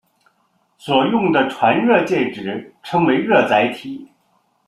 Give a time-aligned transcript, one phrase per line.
[0.79, 4.07] 所用的传热介质称为热载体。